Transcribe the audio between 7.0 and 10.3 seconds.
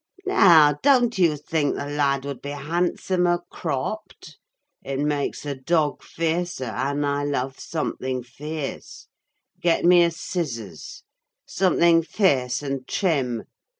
I love something fierce—get me a